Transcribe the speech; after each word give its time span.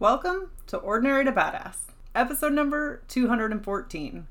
Welcome 0.00 0.48
to 0.68 0.78
Ordinary 0.78 1.26
to 1.26 1.30
Badass, 1.30 1.76
episode 2.14 2.54
number 2.54 3.02
214. 3.08 4.26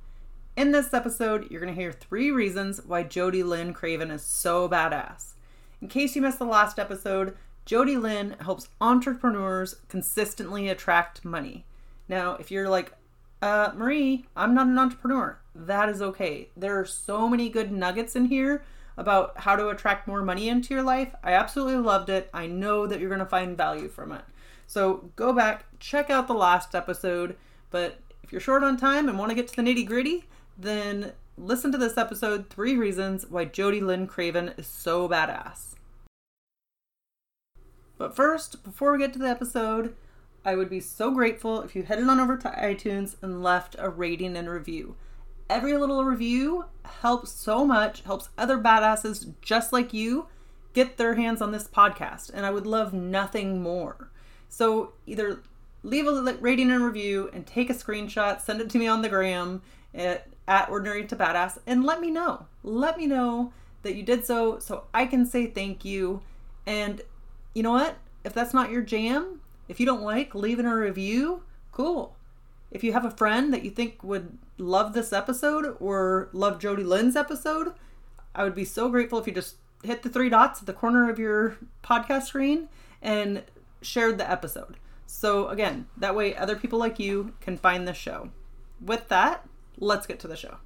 In 0.58 0.72
this 0.72 0.96
episode, 0.96 1.52
you're 1.52 1.62
going 1.62 1.72
to 1.72 1.80
hear 1.80 1.92
three 1.92 2.32
reasons 2.32 2.82
why 2.84 3.04
Jodie 3.04 3.46
Lynn 3.46 3.72
Craven 3.76 4.10
is 4.10 4.24
so 4.24 4.68
badass. 4.68 5.34
In 5.80 5.88
case 5.88 6.16
you 6.16 6.24
missed 6.24 6.40
the 6.40 6.46
last 6.46 6.80
episode, 6.80 7.38
Jodie 7.68 8.02
Lynn 8.02 8.36
helps 8.42 8.70
entrepreneurs 8.82 9.76
consistently 9.90 10.70
attract 10.70 11.24
money. 11.24 11.68
Now, 12.08 12.34
if 12.38 12.50
you're 12.50 12.68
like, 12.68 12.94
uh, 13.40 13.72
Marie, 13.76 14.26
I'm 14.36 14.56
not 14.56 14.66
an 14.66 14.80
entrepreneur, 14.80 15.40
that 15.54 15.88
is 15.88 16.02
okay. 16.02 16.50
There 16.58 16.80
are 16.80 16.86
so 16.86 17.30
many 17.30 17.48
good 17.48 17.72
nuggets 17.72 18.16
in 18.16 18.26
here 18.26 18.64
about 18.98 19.38
how 19.42 19.56
to 19.56 19.70
attract 19.70 20.08
more 20.08 20.24
money 20.24 20.50
into 20.50 20.74
your 20.74 20.82
life. 20.82 21.14
I 21.24 21.34
absolutely 21.34 21.78
loved 21.78 22.10
it. 22.10 22.28
I 22.34 22.48
know 22.48 22.88
that 22.88 23.00
you're 23.00 23.08
going 23.10 23.20
to 23.20 23.26
find 23.28 23.56
value 23.56 23.88
from 23.88 24.14
it. 24.14 24.24
So 24.70 25.10
go 25.16 25.34
back, 25.34 25.66
check 25.80 26.12
out 26.12 26.28
the 26.28 26.36
last 26.36 26.76
episode. 26.76 27.36
But 27.72 28.02
if 28.22 28.32
you're 28.32 28.40
short 28.40 28.62
on 28.62 28.78
time 28.78 29.10
and 29.10 29.18
want 29.18 29.32
to 29.32 29.36
get 29.36 29.48
to 29.48 29.56
the 29.56 29.64
nitty 29.64 29.88
gritty, 29.88 30.26
then 30.60 31.14
listen 31.40 31.72
to 31.72 31.78
this 31.80 31.98
episode 31.98 32.52
Three 32.52 32.78
Reasons 32.78 33.26
Why 33.28 33.48
Jodie 33.48 33.82
Lynn 33.82 34.06
Craven 34.06 34.54
is 34.58 34.68
So 34.68 35.10
Badass. 35.10 35.74
But 37.98 38.16
first, 38.16 38.64
before 38.64 38.92
we 38.92 39.00
get 39.00 39.12
to 39.14 39.20
the 39.20 39.28
episode, 39.28 39.96
I 40.46 40.54
would 40.54 40.70
be 40.70 40.82
so 40.82 41.10
grateful 41.10 41.64
if 41.64 41.76
you 41.76 41.82
headed 41.82 42.08
on 42.08 42.20
over 42.20 42.38
to 42.38 42.50
iTunes 42.50 43.16
and 43.24 43.42
left 43.42 43.76
a 43.80 43.90
rating 43.90 44.38
and 44.38 44.48
review. 44.48 44.96
Every 45.50 45.76
little 45.76 46.06
review 46.06 46.66
helps 47.02 47.32
so 47.32 47.66
much, 47.66 48.02
helps 48.02 48.30
other 48.38 48.60
badasses 48.60 49.34
just 49.42 49.74
like 49.74 49.96
you 49.96 50.28
get 50.74 50.98
their 50.98 51.16
hands 51.16 51.42
on 51.42 51.52
this 51.52 51.68
podcast, 51.68 52.30
and 52.32 52.46
I 52.46 52.52
would 52.52 52.68
love 52.68 52.94
nothing 52.94 53.64
more. 53.64 54.12
So 54.50 54.94
either 55.06 55.40
leave 55.84 56.08
a 56.08 56.38
rating 56.42 56.72
and 56.72 56.84
review 56.84 57.30
and 57.34 57.46
take 57.46 57.70
a 57.70 57.74
screenshot, 57.74 58.42
send 58.42 58.62
it 58.62 58.70
to 58.72 58.78
me 58.78 58.88
on 58.88 59.02
the 59.02 59.10
gram 59.10 59.62
at, 59.94 60.28
at 60.48 60.70
Ordinary 60.70 61.06
to 61.06 61.16
Badass, 61.16 61.60
and 61.66 61.84
let 61.84 62.02
me 62.02 62.12
know. 62.12 62.46
Let 62.64 62.98
me 62.98 63.06
know 63.08 63.54
that 63.84 63.96
you 63.96 64.04
did 64.04 64.26
so 64.26 64.60
so 64.60 64.86
I 64.94 65.06
can 65.06 65.26
say 65.26 65.48
thank 65.48 65.86
you. 65.86 66.22
And 66.66 67.02
you 67.54 67.64
know 67.64 67.72
what? 67.72 67.96
If 68.24 68.34
that's 68.34 68.54
not 68.54 68.72
your 68.72 68.82
jam, 68.82 69.42
if 69.68 69.80
you 69.80 69.86
don't 69.86 70.02
like 70.02 70.36
leaving 70.36 70.66
a 70.66 70.76
review, 70.76 71.44
cool. 71.72 72.16
If 72.72 72.84
you 72.84 72.94
have 72.94 73.06
a 73.06 73.12
friend 73.12 73.54
that 73.54 73.64
you 73.64 73.72
think 73.72 74.04
would 74.04 74.38
love 74.58 74.94
this 74.94 75.14
episode 75.14 75.78
or 75.80 76.30
love 76.34 76.60
Jodie 76.60 76.86
Lynn's 76.86 77.16
episode, 77.16 77.74
I 78.36 78.44
would 78.44 78.56
be 78.56 78.66
so 78.66 78.90
grateful 78.90 79.20
if 79.20 79.26
you 79.26 79.34
just 79.34 79.56
hit 79.84 80.04
the 80.04 80.10
three 80.10 80.30
dots 80.30 80.60
at 80.60 80.66
the 80.66 80.74
corner 80.74 81.10
of 81.10 81.18
your 81.18 81.58
podcast 81.84 82.24
screen 82.24 82.68
and 83.02 83.44
shared 83.82 84.18
the 84.18 84.30
episode. 84.30 84.78
So, 85.06 85.48
again, 85.48 85.88
that 85.98 86.16
way 86.16 86.36
other 86.36 86.56
people 86.56 86.80
like 86.80 87.00
you 87.00 87.34
can 87.42 87.58
find 87.58 87.88
the 87.88 87.94
show. 87.94 88.30
With 88.84 89.08
that, 89.10 89.48
let's 89.78 90.06
get 90.06 90.20
to 90.20 90.28
the 90.28 90.36
show. 90.36 90.58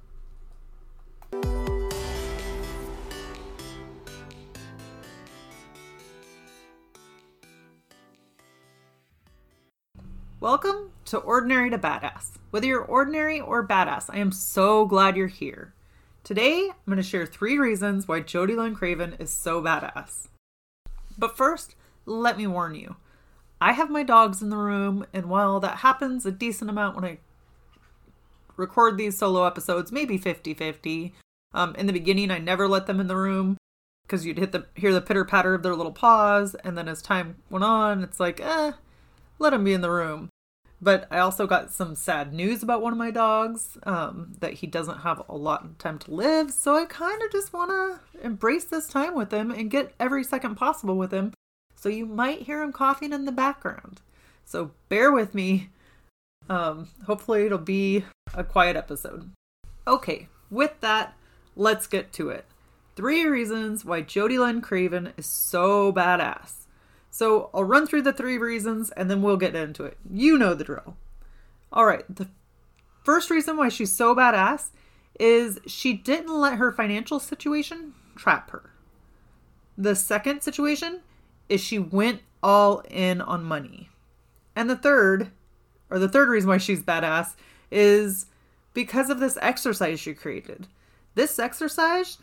Welcome 10.40 10.90
to 11.06 11.18
Ordinary 11.18 11.70
to 11.70 11.78
Badass. 11.78 12.32
Whether 12.50 12.66
you're 12.66 12.84
ordinary 12.84 13.40
or 13.40 13.66
badass, 13.66 14.10
I 14.12 14.18
am 14.18 14.30
so 14.30 14.84
glad 14.84 15.16
you're 15.16 15.26
here. 15.26 15.72
Today, 16.22 16.68
I'm 16.68 16.76
going 16.86 16.98
to 16.98 17.02
share 17.02 17.24
three 17.24 17.58
reasons 17.58 18.06
why 18.06 18.20
Jodie 18.20 18.56
Lynn 18.56 18.74
Craven 18.74 19.14
is 19.18 19.30
so 19.30 19.62
badass. 19.62 20.28
But 21.16 21.36
first, 21.36 21.76
let 22.04 22.36
me 22.36 22.46
warn 22.46 22.74
you 22.74 22.96
I 23.60 23.72
have 23.72 23.90
my 23.90 24.02
dogs 24.02 24.42
in 24.42 24.50
the 24.50 24.56
room, 24.56 25.06
and 25.12 25.26
while 25.26 25.60
that 25.60 25.78
happens 25.78 26.26
a 26.26 26.32
decent 26.32 26.70
amount 26.70 26.96
when 26.96 27.04
I 27.04 27.18
record 28.56 28.98
these 28.98 29.16
solo 29.16 29.44
episodes, 29.44 29.92
maybe 29.92 30.18
50 30.18 30.54
50, 30.54 31.14
um, 31.52 31.74
in 31.76 31.86
the 31.86 31.92
beginning, 31.92 32.30
I 32.30 32.38
never 32.38 32.68
let 32.68 32.86
them 32.86 33.00
in 33.00 33.06
the 33.06 33.16
room 33.16 33.56
because 34.06 34.26
you'd 34.26 34.38
hit 34.38 34.52
the 34.52 34.66
hear 34.74 34.92
the 34.92 35.00
pitter 35.00 35.24
patter 35.24 35.54
of 35.54 35.62
their 35.62 35.74
little 35.74 35.92
paws, 35.92 36.54
and 36.56 36.76
then 36.76 36.88
as 36.88 37.00
time 37.00 37.36
went 37.50 37.64
on, 37.64 38.02
it's 38.02 38.20
like, 38.20 38.40
eh, 38.40 38.72
let 39.38 39.50
them 39.50 39.64
be 39.64 39.72
in 39.72 39.80
the 39.80 39.90
room. 39.90 40.28
But 40.80 41.06
I 41.10 41.18
also 41.18 41.46
got 41.46 41.70
some 41.70 41.94
sad 41.94 42.34
news 42.34 42.62
about 42.62 42.82
one 42.82 42.92
of 42.92 42.98
my 42.98 43.10
dogs 43.10 43.78
um, 43.84 44.32
that 44.40 44.54
he 44.54 44.66
doesn't 44.66 44.98
have 44.98 45.22
a 45.28 45.36
lot 45.36 45.64
of 45.64 45.78
time 45.78 45.98
to 46.00 46.10
live. 46.10 46.50
So 46.50 46.76
I 46.76 46.84
kind 46.84 47.22
of 47.22 47.32
just 47.32 47.52
want 47.52 47.70
to 47.70 48.26
embrace 48.26 48.64
this 48.64 48.86
time 48.86 49.14
with 49.14 49.32
him 49.32 49.50
and 49.50 49.70
get 49.70 49.94
every 49.98 50.24
second 50.24 50.56
possible 50.56 50.96
with 50.96 51.10
him. 51.10 51.32
So 51.84 51.90
you 51.90 52.06
might 52.06 52.40
hear 52.40 52.62
him 52.62 52.72
coughing 52.72 53.12
in 53.12 53.26
the 53.26 53.30
background. 53.30 54.00
So 54.46 54.70
bear 54.88 55.12
with 55.12 55.34
me. 55.34 55.68
Um, 56.48 56.88
hopefully, 57.04 57.44
it'll 57.44 57.58
be 57.58 58.06
a 58.32 58.42
quiet 58.42 58.74
episode. 58.74 59.30
Okay, 59.86 60.28
with 60.50 60.80
that, 60.80 61.14
let's 61.54 61.86
get 61.86 62.10
to 62.14 62.30
it. 62.30 62.46
Three 62.96 63.26
reasons 63.26 63.84
why 63.84 64.00
Jodie 64.00 64.38
Lynn 64.38 64.62
Craven 64.62 65.12
is 65.18 65.26
so 65.26 65.92
badass. 65.92 66.64
So 67.10 67.50
I'll 67.52 67.64
run 67.64 67.86
through 67.86 68.00
the 68.00 68.14
three 68.14 68.38
reasons 68.38 68.90
and 68.92 69.10
then 69.10 69.20
we'll 69.20 69.36
get 69.36 69.54
into 69.54 69.84
it. 69.84 69.98
You 70.10 70.38
know 70.38 70.54
the 70.54 70.64
drill. 70.64 70.96
All 71.70 71.84
right, 71.84 72.06
the 72.08 72.28
first 73.02 73.28
reason 73.28 73.58
why 73.58 73.68
she's 73.68 73.92
so 73.92 74.14
badass 74.14 74.70
is 75.20 75.58
she 75.66 75.92
didn't 75.92 76.34
let 76.34 76.56
her 76.56 76.72
financial 76.72 77.20
situation 77.20 77.92
trap 78.16 78.48
her. 78.52 78.70
The 79.76 79.94
second 79.94 80.40
situation 80.40 81.02
is 81.48 81.60
she 81.60 81.78
went 81.78 82.22
all 82.42 82.82
in 82.90 83.20
on 83.20 83.44
money. 83.44 83.88
And 84.54 84.68
the 84.68 84.76
third, 84.76 85.30
or 85.90 85.98
the 85.98 86.08
third 86.08 86.28
reason 86.28 86.48
why 86.48 86.58
she's 86.58 86.82
badass, 86.82 87.34
is 87.70 88.26
because 88.72 89.10
of 89.10 89.20
this 89.20 89.38
exercise 89.40 90.00
she 90.00 90.14
created. 90.14 90.66
This 91.14 91.38
exercise 91.38 92.18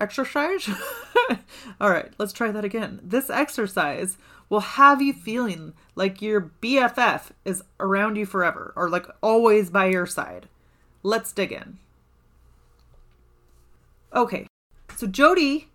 exercise. 0.00 0.68
All 1.80 1.90
right, 1.90 2.12
let's 2.18 2.32
try 2.32 2.50
that 2.50 2.64
again. 2.64 3.00
This 3.02 3.30
exercise 3.30 4.18
will 4.48 4.60
have 4.60 5.00
you 5.00 5.12
feeling 5.12 5.72
like 5.94 6.20
your 6.20 6.52
BFF 6.62 7.30
is 7.44 7.62
around 7.80 8.16
you 8.16 8.26
forever 8.26 8.72
or 8.76 8.88
like 8.88 9.06
always 9.22 9.70
by 9.70 9.86
your 9.86 10.06
side. 10.06 10.48
Let's 11.02 11.32
dig 11.32 11.52
in. 11.52 11.78
Okay, 14.14 14.46
so 14.96 15.06
Jodie, 15.06 15.66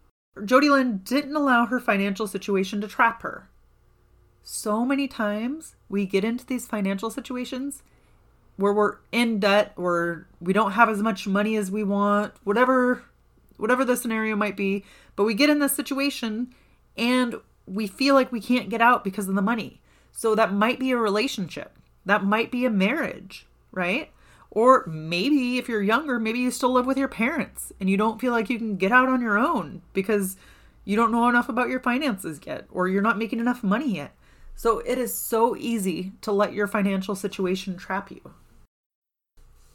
Jodie 0.41 0.72
Lynn 0.72 1.01
didn't 1.03 1.35
allow 1.35 1.66
her 1.66 1.79
financial 1.79 2.27
situation 2.27 2.81
to 2.81 2.88
trap 2.88 3.22
her. 3.22 3.50
So 4.44 4.85
many 4.85 5.07
times 5.07 5.75
we 5.89 6.05
get 6.05 6.23
into 6.23 6.45
these 6.45 6.67
financial 6.67 7.09
situations 7.09 7.83
where 8.57 8.73
we're 8.73 8.97
in 9.11 9.39
debt 9.39 9.73
or 9.78 10.28
we 10.41 10.53
don't 10.53 10.72
have 10.72 10.89
as 10.89 11.01
much 11.01 11.28
money 11.28 11.55
as 11.55 11.72
we 11.72 11.83
want, 11.83 12.33
whatever 12.44 13.03
whatever 13.58 13.84
the 13.84 13.97
scenario 13.97 14.35
might 14.35 14.55
be. 14.55 14.85
But 15.16 15.25
we 15.25 15.34
get 15.34 15.49
in 15.49 15.59
this 15.59 15.75
situation 15.75 16.53
and 16.97 17.35
we 17.66 17.87
feel 17.87 18.16
like 18.16 18.31
we 18.31 18.41
can't 18.41 18.69
get 18.69 18.81
out 18.81 19.03
because 19.03 19.28
of 19.28 19.35
the 19.35 19.41
money. 19.41 19.81
So 20.11 20.34
that 20.35 20.53
might 20.53 20.79
be 20.79 20.91
a 20.91 20.97
relationship, 20.97 21.78
that 22.05 22.23
might 22.23 22.52
be 22.52 22.66
a 22.66 22.69
marriage, 22.69 23.46
right? 23.72 24.11
Or 24.51 24.85
maybe 24.87 25.57
if 25.57 25.69
you're 25.69 25.81
younger, 25.81 26.19
maybe 26.19 26.40
you 26.40 26.51
still 26.51 26.72
live 26.72 26.85
with 26.85 26.97
your 26.97 27.07
parents 27.07 27.72
and 27.79 27.90
you 27.90 27.97
don't 27.97 28.19
feel 28.19 28.31
like 28.31 28.49
you 28.49 28.57
can 28.57 28.78
get 28.78 28.91
out 28.91 29.07
on 29.07 29.22
your 29.22 29.37
own 29.37 29.81
because 29.93 30.37
you 30.85 30.96
don't 30.96 31.11
know 31.11 31.29
enough 31.29 31.49
about 31.49 31.69
your 31.69 31.79
finances 31.79 32.40
yet 32.46 32.66
or 32.72 32.87
you're 32.87 33.01
not 33.01 33.17
making 33.17 33.40
enough 33.40 33.63
money 33.63 33.96
yet. 33.96 34.16
So 34.55 34.79
it 34.79 34.97
is 34.97 35.13
so 35.13 35.55
easy 35.55 36.13
to 36.22 36.31
let 36.31 36.53
your 36.53 36.67
financial 36.67 37.16
situation 37.16 37.78
trap 37.78 38.11
you. 38.11 38.34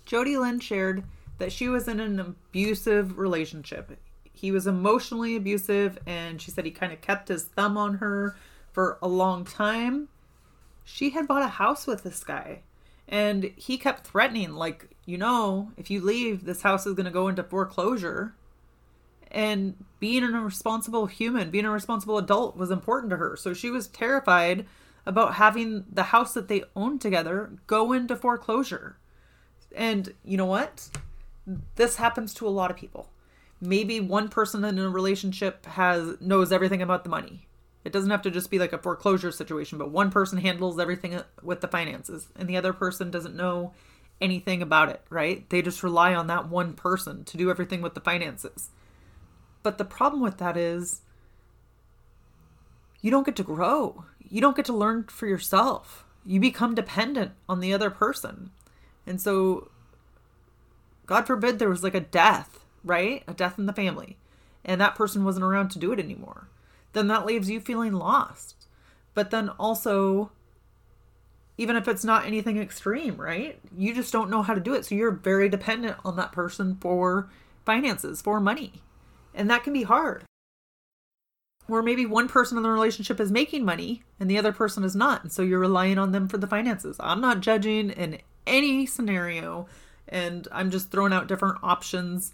Jodie 0.06 0.38
Lynn 0.38 0.60
shared 0.60 1.04
that 1.38 1.52
she 1.52 1.68
was 1.68 1.88
in 1.88 2.00
an 2.00 2.20
abusive 2.20 3.16
relationship. 3.16 3.98
He 4.32 4.50
was 4.50 4.66
emotionally 4.66 5.36
abusive, 5.36 5.98
and 6.06 6.40
she 6.42 6.50
said 6.50 6.64
he 6.64 6.70
kind 6.70 6.92
of 6.92 7.00
kept 7.00 7.28
his 7.28 7.44
thumb 7.44 7.78
on 7.78 7.94
her 7.94 8.36
for 8.72 8.98
a 9.00 9.08
long 9.08 9.44
time. 9.44 10.08
She 10.84 11.10
had 11.10 11.26
bought 11.26 11.42
a 11.42 11.48
house 11.48 11.86
with 11.86 12.02
this 12.02 12.22
guy, 12.22 12.62
and 13.08 13.44
he 13.56 13.76
kept 13.76 14.06
threatening, 14.06 14.54
like, 14.54 14.88
you 15.04 15.18
know, 15.18 15.72
if 15.76 15.90
you 15.90 16.00
leave, 16.00 16.44
this 16.44 16.62
house 16.62 16.86
is 16.86 16.94
going 16.94 17.04
to 17.04 17.10
go 17.10 17.28
into 17.28 17.42
foreclosure. 17.42 18.34
And 19.30 19.84
being 19.98 20.22
a 20.22 20.40
responsible 20.40 21.06
human, 21.06 21.50
being 21.50 21.64
a 21.64 21.70
responsible 21.70 22.18
adult 22.18 22.56
was 22.56 22.70
important 22.70 23.10
to 23.10 23.16
her. 23.16 23.36
So 23.36 23.52
she 23.52 23.70
was 23.70 23.88
terrified 23.88 24.64
about 25.06 25.34
having 25.34 25.84
the 25.92 26.04
house 26.04 26.32
that 26.34 26.48
they 26.48 26.64
owned 26.74 27.00
together 27.00 27.52
go 27.66 27.92
into 27.92 28.16
foreclosure. 28.16 28.96
And 29.74 30.14
you 30.24 30.36
know 30.36 30.46
what? 30.46 30.88
This 31.74 31.96
happens 31.96 32.32
to 32.34 32.46
a 32.46 32.50
lot 32.50 32.70
of 32.70 32.76
people. 32.76 33.10
Maybe 33.60 34.00
one 34.00 34.28
person 34.28 34.64
in 34.64 34.78
a 34.78 34.88
relationship 34.88 35.66
has 35.66 36.20
knows 36.20 36.52
everything 36.52 36.80
about 36.80 37.02
the 37.04 37.10
money. 37.10 37.46
It 37.84 37.92
doesn't 37.92 38.10
have 38.10 38.22
to 38.22 38.30
just 38.30 38.50
be 38.50 38.58
like 38.58 38.72
a 38.72 38.78
foreclosure 38.78 39.30
situation, 39.30 39.78
but 39.78 39.90
one 39.90 40.10
person 40.10 40.38
handles 40.38 40.80
everything 40.80 41.20
with 41.42 41.60
the 41.60 41.68
finances 41.68 42.28
and 42.34 42.48
the 42.48 42.56
other 42.56 42.72
person 42.72 43.10
doesn't 43.10 43.36
know 43.36 43.72
anything 44.20 44.62
about 44.62 44.88
it, 44.88 45.02
right? 45.10 45.48
They 45.50 45.60
just 45.60 45.82
rely 45.82 46.14
on 46.14 46.26
that 46.28 46.48
one 46.48 46.72
person 46.72 47.24
to 47.24 47.36
do 47.36 47.50
everything 47.50 47.82
with 47.82 47.94
the 47.94 48.00
finances. 48.00 48.70
But 49.62 49.78
the 49.78 49.84
problem 49.84 50.22
with 50.22 50.38
that 50.38 50.56
is 50.56 51.02
you 53.00 53.10
don't 53.10 53.26
get 53.26 53.36
to 53.36 53.42
grow. 53.42 54.06
You 54.18 54.40
don't 54.40 54.56
get 54.56 54.64
to 54.66 54.72
learn 54.72 55.04
for 55.04 55.26
yourself. 55.26 56.06
You 56.24 56.40
become 56.40 56.74
dependent 56.74 57.32
on 57.48 57.60
the 57.60 57.74
other 57.74 57.90
person. 57.90 58.50
And 59.06 59.20
so, 59.20 59.70
God 61.04 61.26
forbid 61.26 61.58
there 61.58 61.68
was 61.68 61.82
like 61.82 61.94
a 61.94 62.00
death, 62.00 62.64
right? 62.82 63.22
A 63.28 63.34
death 63.34 63.58
in 63.58 63.66
the 63.66 63.74
family, 63.74 64.16
and 64.64 64.80
that 64.80 64.94
person 64.94 65.22
wasn't 65.22 65.44
around 65.44 65.68
to 65.72 65.78
do 65.78 65.92
it 65.92 65.98
anymore. 65.98 66.48
Then 66.94 67.08
that 67.08 67.26
leaves 67.26 67.50
you 67.50 67.60
feeling 67.60 67.92
lost. 67.92 68.66
But 69.12 69.30
then 69.30 69.50
also, 69.50 70.32
even 71.58 71.76
if 71.76 71.86
it's 71.86 72.04
not 72.04 72.24
anything 72.24 72.58
extreme, 72.58 73.16
right? 73.16 73.58
You 73.76 73.94
just 73.94 74.12
don't 74.12 74.30
know 74.30 74.42
how 74.42 74.54
to 74.54 74.60
do 74.60 74.74
it. 74.74 74.84
So 74.84 74.94
you're 74.94 75.10
very 75.10 75.48
dependent 75.48 75.96
on 76.04 76.16
that 76.16 76.32
person 76.32 76.76
for 76.80 77.28
finances, 77.64 78.22
for 78.22 78.40
money. 78.40 78.82
And 79.34 79.50
that 79.50 79.62
can 79.62 79.72
be 79.72 79.82
hard. 79.82 80.24
Or 81.68 81.82
maybe 81.82 82.06
one 82.06 82.28
person 82.28 82.56
in 82.56 82.62
the 82.62 82.70
relationship 82.70 83.20
is 83.20 83.32
making 83.32 83.64
money 83.64 84.02
and 84.20 84.30
the 84.30 84.38
other 84.38 84.52
person 84.52 84.84
is 84.84 84.94
not. 84.94 85.22
And 85.22 85.32
so 85.32 85.42
you're 85.42 85.58
relying 85.58 85.98
on 85.98 86.12
them 86.12 86.28
for 86.28 86.36
the 86.36 86.46
finances. 86.46 86.96
I'm 87.00 87.20
not 87.20 87.40
judging 87.40 87.90
in 87.90 88.18
any 88.46 88.84
scenario 88.84 89.66
and 90.08 90.46
I'm 90.52 90.70
just 90.70 90.90
throwing 90.90 91.12
out 91.12 91.26
different 91.26 91.58
options. 91.62 92.32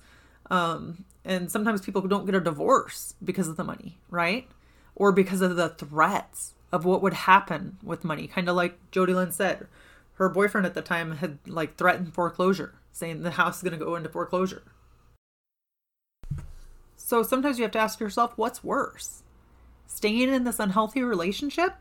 Um, 0.50 1.04
and 1.24 1.50
sometimes 1.50 1.80
people 1.80 2.02
don't 2.02 2.26
get 2.26 2.34
a 2.34 2.40
divorce 2.40 3.14
because 3.22 3.48
of 3.48 3.56
the 3.56 3.64
money, 3.64 3.98
right? 4.08 4.48
Or 4.94 5.12
because 5.12 5.40
of 5.40 5.56
the 5.56 5.68
threats 5.68 6.54
of 6.72 6.84
what 6.84 7.02
would 7.02 7.14
happen 7.14 7.78
with 7.82 8.04
money. 8.04 8.26
Kind 8.26 8.48
of 8.48 8.56
like 8.56 8.78
Jodie 8.90 9.14
Lynn 9.14 9.32
said, 9.32 9.66
her 10.14 10.28
boyfriend 10.28 10.66
at 10.66 10.74
the 10.74 10.82
time 10.82 11.16
had 11.16 11.38
like 11.46 11.76
threatened 11.76 12.14
foreclosure, 12.14 12.74
saying 12.92 13.22
the 13.22 13.32
house 13.32 13.56
is 13.56 13.62
going 13.62 13.78
to 13.78 13.84
go 13.84 13.96
into 13.96 14.08
foreclosure. 14.08 14.62
So 16.96 17.22
sometimes 17.22 17.58
you 17.58 17.64
have 17.64 17.72
to 17.72 17.78
ask 17.78 17.98
yourself, 17.98 18.36
what's 18.36 18.62
worse? 18.62 19.22
Staying 19.86 20.32
in 20.32 20.44
this 20.44 20.60
unhealthy 20.60 21.02
relationship 21.02 21.74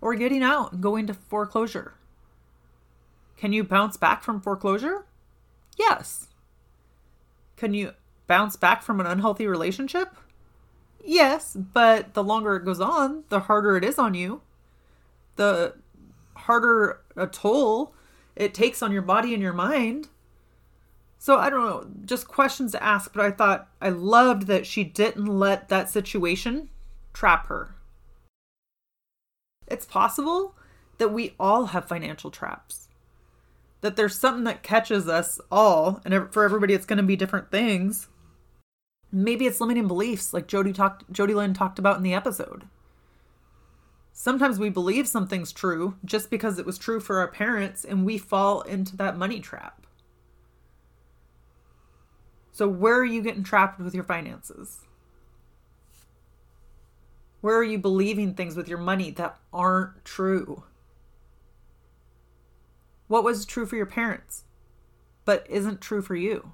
or 0.00 0.14
getting 0.14 0.42
out 0.42 0.72
and 0.72 0.82
going 0.82 1.06
to 1.06 1.14
foreclosure? 1.14 1.94
Can 3.36 3.52
you 3.52 3.62
bounce 3.62 3.96
back 3.96 4.22
from 4.22 4.40
foreclosure? 4.40 5.04
Yes. 5.78 6.28
Can 7.56 7.74
you 7.74 7.92
bounce 8.26 8.56
back 8.56 8.82
from 8.82 9.00
an 9.00 9.06
unhealthy 9.06 9.46
relationship? 9.46 10.16
Yes, 11.04 11.54
but 11.54 12.14
the 12.14 12.24
longer 12.24 12.56
it 12.56 12.64
goes 12.64 12.80
on, 12.80 13.24
the 13.28 13.40
harder 13.40 13.76
it 13.76 13.84
is 13.84 13.98
on 13.98 14.14
you. 14.14 14.40
The 15.36 15.74
harder 16.34 17.00
a 17.16 17.26
toll 17.26 17.94
it 18.34 18.52
takes 18.52 18.82
on 18.82 18.92
your 18.92 19.02
body 19.02 19.32
and 19.32 19.42
your 19.42 19.52
mind. 19.52 20.08
So 21.18 21.38
I 21.38 21.48
don't 21.48 21.64
know, 21.64 21.86
just 22.04 22.28
questions 22.28 22.72
to 22.72 22.82
ask, 22.82 23.12
but 23.12 23.24
I 23.24 23.30
thought 23.30 23.68
I 23.80 23.88
loved 23.88 24.46
that 24.48 24.66
she 24.66 24.84
didn't 24.84 25.26
let 25.26 25.68
that 25.68 25.88
situation 25.88 26.68
trap 27.12 27.46
her. 27.46 27.74
It's 29.66 29.86
possible 29.86 30.54
that 30.98 31.12
we 31.12 31.34
all 31.40 31.66
have 31.66 31.88
financial 31.88 32.30
traps. 32.30 32.88
That 33.80 33.96
there's 33.96 34.18
something 34.18 34.44
that 34.44 34.62
catches 34.62 35.08
us 35.08 35.40
all, 35.50 36.00
and 36.04 36.32
for 36.32 36.44
everybody 36.44 36.74
it's 36.74 36.86
going 36.86 36.98
to 36.98 37.02
be 37.02 37.16
different 37.16 37.50
things. 37.50 38.08
Maybe 39.12 39.46
it's 39.46 39.60
limiting 39.60 39.86
beliefs 39.86 40.34
like 40.34 40.48
Jodie 40.48 40.74
talked 40.74 41.10
Jodie 41.12 41.34
Lynn 41.34 41.54
talked 41.54 41.78
about 41.78 41.96
in 41.96 42.02
the 42.02 42.14
episode. 42.14 42.64
Sometimes 44.12 44.58
we 44.58 44.70
believe 44.70 45.06
something's 45.06 45.52
true 45.52 45.96
just 46.04 46.30
because 46.30 46.58
it 46.58 46.66
was 46.66 46.78
true 46.78 47.00
for 47.00 47.18
our 47.18 47.28
parents 47.28 47.84
and 47.84 48.04
we 48.04 48.18
fall 48.18 48.62
into 48.62 48.96
that 48.96 49.16
money 49.16 49.40
trap. 49.40 49.86
So 52.50 52.66
where 52.66 52.96
are 52.96 53.04
you 53.04 53.20
getting 53.22 53.44
trapped 53.44 53.78
with 53.78 53.94
your 53.94 54.04
finances? 54.04 54.80
Where 57.42 57.56
are 57.56 57.64
you 57.64 57.78
believing 57.78 58.34
things 58.34 58.56
with 58.56 58.68
your 58.68 58.78
money 58.78 59.10
that 59.12 59.38
aren't 59.52 60.04
true? 60.04 60.64
What 63.08 63.22
was 63.22 63.44
true 63.44 63.66
for 63.66 63.76
your 63.76 63.86
parents 63.86 64.44
but 65.26 65.44
isn't 65.50 65.82
true 65.82 66.00
for 66.00 66.16
you? 66.16 66.52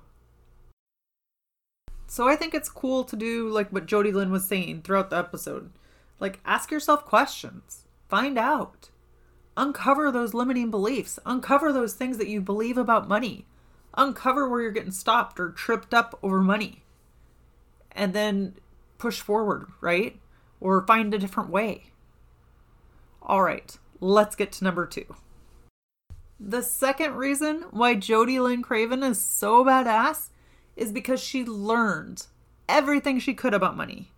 So 2.13 2.29
I 2.29 2.37
think 2.37 2.53
it's 2.53 2.69
cool 2.69 3.05
to 3.05 3.17
do 3.17 3.49
like 3.49 3.73
what 3.73 3.87
Jodie 3.87 4.13
Lynn 4.13 4.31
was 4.31 4.47
saying 4.47 4.83
throughout 4.83 5.09
the 5.09 5.17
episode. 5.17 5.71
Like 6.21 6.41
ask 6.45 6.71
yourself 6.71 7.07
questions. 7.07 7.87
Find 8.07 8.37
out. 8.37 8.91
Uncover 9.57 10.13
those 10.13 10.35
limiting 10.35 10.71
beliefs. 10.71 11.19
Uncover 11.25 11.73
those 11.73 11.95
things 11.95 12.19
that 12.19 12.29
you 12.29 12.43
believe 12.43 12.77
about 12.77 13.09
money. 13.09 13.47
Uncover 13.95 14.47
where 14.47 14.61
you're 14.61 14.73
getting 14.73 14.91
stopped 14.91 15.41
or 15.41 15.53
tripped 15.53 15.95
up 15.95 16.19
over 16.23 16.43
money. 16.43 16.83
And 17.93 18.13
then 18.13 18.57
push 18.99 19.23
forward, 19.23 19.69
right? 19.81 20.21
Or 20.61 20.87
find 20.87 21.15
a 21.15 21.19
different 21.19 21.49
way. 21.49 21.93
All 23.23 23.43
right, 23.43 23.75
let's 24.01 24.37
get 24.37 24.53
to 24.53 24.65
number 24.65 24.85
two. 24.85 25.17
The 26.39 26.61
second 26.61 27.15
reason 27.15 27.65
why 27.71 27.95
Jodie 27.95 28.43
Lynn 28.43 28.61
Craven 28.61 29.03
is 29.03 29.19
so 29.19 29.65
badass 29.65 30.29
is 30.77 30.93
because 30.93 31.21
she 31.21 31.45
learned 31.45 32.27
everything 32.69 33.19
she 33.19 33.35
could 33.35 33.55
about 33.55 33.77
money. 33.77 34.11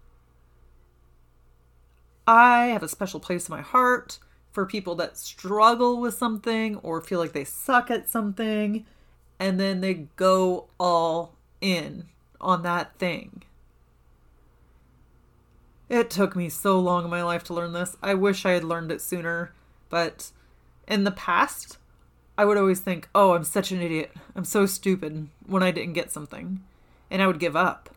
I 2.26 2.66
have 2.66 2.82
a 2.82 2.88
special 2.88 3.20
place 3.20 3.48
in 3.48 3.54
my 3.54 3.60
heart 3.60 4.18
for 4.52 4.64
people 4.64 4.94
that 4.94 5.18
struggle 5.18 6.00
with 6.00 6.14
something 6.14 6.76
or 6.76 7.00
feel 7.00 7.18
like 7.18 7.32
they 7.32 7.44
suck 7.44 7.90
at 7.90 8.08
something 8.08 8.86
and 9.38 9.58
then 9.58 9.80
they 9.80 10.06
go 10.16 10.68
all 10.78 11.34
in 11.60 12.04
on 12.40 12.62
that 12.62 12.96
thing. 12.98 13.42
It 15.88 16.08
took 16.08 16.34
me 16.34 16.48
so 16.48 16.78
long 16.78 17.04
in 17.04 17.10
my 17.10 17.22
life 17.22 17.44
to 17.44 17.54
learn 17.54 17.72
this. 17.72 17.96
I 18.02 18.14
wish 18.14 18.46
I 18.46 18.52
had 18.52 18.64
learned 18.64 18.90
it 18.90 19.02
sooner, 19.02 19.52
but 19.90 20.30
in 20.88 21.04
the 21.04 21.10
past, 21.10 21.78
I 22.36 22.44
would 22.44 22.56
always 22.56 22.80
think, 22.80 23.08
oh, 23.14 23.34
I'm 23.34 23.44
such 23.44 23.70
an 23.70 23.80
idiot. 23.80 24.12
I'm 24.34 24.44
so 24.44 24.66
stupid 24.66 25.28
when 25.46 25.62
I 25.62 25.70
didn't 25.70 25.92
get 25.92 26.10
something. 26.10 26.62
And 27.10 27.22
I 27.22 27.26
would 27.26 27.38
give 27.38 27.54
up. 27.54 27.90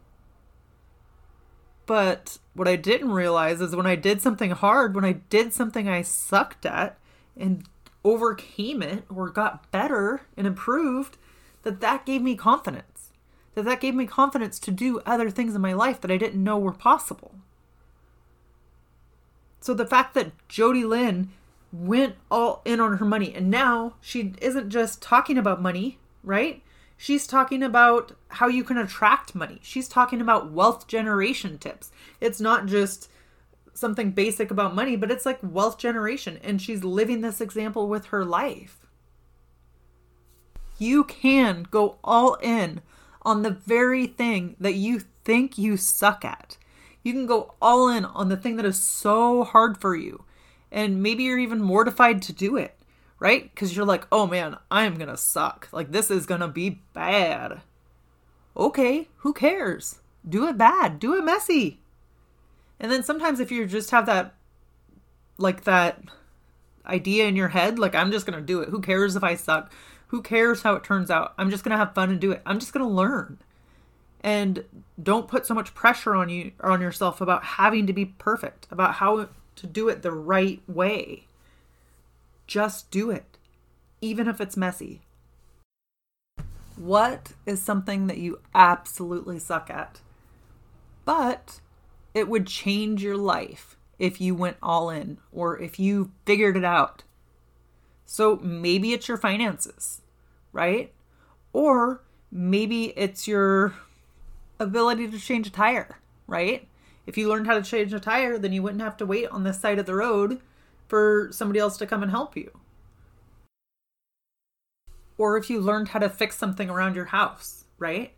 But 1.88 2.38
what 2.54 2.68
I 2.68 2.76
didn't 2.76 3.12
realize 3.12 3.62
is 3.62 3.76
when 3.76 3.88
I 3.88 3.96
did 3.96 4.22
something 4.22 4.52
hard, 4.52 4.94
when 4.94 5.06
I 5.06 5.14
did 5.14 5.54
something 5.54 5.88
I 5.88 6.02
sucked 6.02 6.66
at 6.66 6.98
and 7.36 7.64
overcame 8.04 8.84
it 8.84 9.06
or 9.10 9.30
got 9.30 9.72
better 9.72 10.22
and 10.36 10.46
improved, 10.46 11.18
that 11.64 11.80
that 11.80 12.06
gave 12.06 12.22
me 12.22 12.36
confidence. 12.36 13.12
That 13.56 13.64
that 13.64 13.82
gave 13.82 13.96
me 13.96 14.06
confidence 14.06 14.60
to 14.60 14.72
do 14.72 15.00
other 15.06 15.30
things 15.30 15.56
in 15.56 15.62
my 15.62 15.74
life 15.74 16.02
that 16.02 16.12
I 16.12 16.18
didn't 16.18 16.44
know 16.44 16.60
were 16.60 16.74
possible. 16.74 17.36
So 19.62 19.74
the 19.74 19.86
fact 19.86 20.14
that 20.14 20.32
Jodie 20.48 20.88
Lynn 20.88 21.30
went 21.72 22.16
all 22.32 22.62
in 22.66 22.80
on 22.80 22.98
her 22.98 23.06
money. 23.06 23.34
And 23.34 23.50
now 23.50 23.96
she 24.02 24.34
isn't 24.42 24.70
just 24.70 25.02
talking 25.02 25.38
about 25.38 25.62
money, 25.62 26.00
right? 26.24 26.64
She's 26.98 27.28
talking 27.28 27.62
about 27.62 28.14
how 28.30 28.48
you 28.48 28.64
can 28.64 28.78
attract 28.78 29.36
money. 29.36 29.60
She's 29.62 29.88
talking 29.88 30.20
about 30.20 30.52
wealth 30.52 30.88
generation 30.88 31.58
tips. 31.60 31.92
It's 32.20 32.42
not 32.42 32.66
just 32.66 33.10
something 33.74 34.12
basic 34.12 34.50
about 34.50 34.74
money, 34.74 34.96
but 34.96 35.12
it's 35.12 35.26
like 35.26 35.38
wealth 35.44 35.78
generation. 35.78 36.40
And 36.44 36.62
she's 36.62 36.84
living 36.84 37.22
this 37.22 37.40
example 37.40 37.88
with 37.88 38.08
her 38.08 38.26
life. 38.26 38.88
You 40.80 41.04
can 41.04 41.68
go 41.70 41.98
all 42.04 42.36
in 42.36 42.82
on 43.22 43.44
the 43.44 43.52
very 43.52 44.08
thing 44.08 44.56
that 44.60 44.76
you 44.76 45.02
think 45.24 45.58
you 45.58 45.78
suck 45.78 46.26
at. 46.26 46.58
You 47.04 47.14
can 47.14 47.26
go 47.26 47.54
all 47.62 47.90
in 47.90 48.06
on 48.06 48.30
the 48.30 48.38
thing 48.38 48.58
that 48.58 48.66
is 48.66 48.82
so 48.82 49.44
hard 49.44 49.80
for 49.80 49.96
you 49.96 50.24
and 50.72 51.02
maybe 51.02 51.24
you're 51.24 51.38
even 51.38 51.62
mortified 51.62 52.22
to 52.24 52.34
do 52.34 52.58
it, 52.58 52.76
right? 53.20 53.44
Because 53.44 53.76
you're 53.76 53.86
like, 53.86 54.08
oh 54.12 54.28
man, 54.28 54.58
I'm 54.70 54.96
gonna 54.96 55.18
suck. 55.18 55.70
Like, 55.72 55.92
this 55.92 56.12
is 56.12 56.26
gonna 56.26 56.48
be 56.48 56.82
bad. 56.94 57.62
Okay, 58.56 59.08
who 59.18 59.34
cares? 59.34 60.00
Do 60.28 60.48
it 60.48 60.58
bad, 60.58 61.00
do 61.00 61.16
it 61.16 61.24
messy. 61.24 61.80
And 62.80 62.92
then 62.92 63.04
sometimes 63.04 63.40
if 63.40 63.52
you 63.52 63.66
just 63.66 63.92
have 63.92 64.06
that, 64.08 64.34
like, 65.38 65.64
that 65.64 66.02
idea 66.86 67.28
in 67.28 67.36
your 67.36 67.50
head, 67.50 67.80
like, 67.80 67.96
I'm 67.96 68.12
just 68.12 68.26
gonna 68.26 68.42
do 68.42 68.62
it. 68.62 68.70
Who 68.70 68.82
cares 68.82 69.16
if 69.16 69.24
I 69.24 69.36
suck? 69.36 69.72
Who 70.08 70.22
cares 70.22 70.62
how 70.62 70.76
it 70.76 70.84
turns 70.84 71.12
out? 71.12 71.34
I'm 71.38 71.50
just 71.50 71.64
gonna 71.64 71.78
have 71.78 71.94
fun 71.94 72.10
and 72.10 72.20
do 72.20 72.32
it. 72.32 72.42
I'm 72.46 72.60
just 72.60 72.74
gonna 72.74 72.88
learn. 72.88 73.38
And 74.22 74.64
don't 75.02 75.28
put 75.28 75.46
so 75.46 75.54
much 75.54 75.76
pressure 75.76 76.16
on 76.16 76.30
you 76.30 76.52
on 76.62 76.82
yourself 76.82 77.22
about 77.22 77.44
having 77.44 77.88
to 77.88 77.94
be 77.94 78.06
perfect, 78.06 78.68
about 78.72 78.96
how 78.96 79.30
to 79.58 79.68
do 79.68 79.90
it 79.90 80.02
the 80.02 80.12
right 80.12 80.62
way. 80.68 81.26
Just 82.48 82.90
do 82.90 83.12
it, 83.12 83.38
even 84.02 84.28
if 84.28 84.40
it's 84.40 84.56
messy. 84.56 85.02
What 86.78 87.34
is 87.46 87.62
something 87.62 88.08
that 88.08 88.18
you 88.18 88.40
absolutely 88.54 89.40
suck 89.40 89.70
at? 89.70 90.00
But 91.06 91.60
it 92.14 92.28
would 92.28 92.48
change 92.48 93.04
your 93.04 93.18
life 93.18 93.76
if 94.00 94.22
you 94.22 94.36
went 94.36 94.58
all 94.62 94.90
in 94.90 95.18
or 95.32 95.60
if 95.60 95.80
you 95.80 96.12
figured 96.26 96.56
it 96.56 96.64
out. 96.64 97.04
So 98.06 98.38
maybe 98.38 98.94
it's 98.94 99.08
your 99.08 99.18
finances, 99.18 100.02
right? 100.54 100.94
Or 101.52 102.02
maybe 102.32 102.94
it's 102.98 103.28
your 103.28 103.74
ability 104.60 105.10
to 105.10 105.20
change 105.20 105.48
a 105.48 105.52
tire, 105.52 105.98
right? 106.28 106.68
If 107.08 107.18
you 107.18 107.30
learned 107.30 107.48
how 107.48 107.56
to 107.56 107.64
change 107.64 107.94
a 107.94 108.00
tire, 108.00 108.38
then 108.38 108.52
you 108.52 108.62
wouldn't 108.62 108.84
have 108.84 108.98
to 108.98 109.06
wait 109.06 109.30
on 109.30 109.44
the 109.44 109.54
side 109.54 109.80
of 109.80 109.86
the 109.86 109.96
road 109.96 110.42
for 110.88 111.30
somebody 111.32 111.60
else 111.60 111.78
to 111.78 111.88
come 111.88 112.04
and 112.04 112.12
help 112.12 112.36
you. 112.36 112.52
Or 115.18 115.38
if 115.38 115.50
you 115.50 115.60
learned 115.60 115.90
how 115.90 116.00
to 116.00 116.10
fix 116.10 116.38
something 116.38 116.70
around 116.70 116.96
your 116.96 117.06
house, 117.06 117.64
right? 117.80 118.14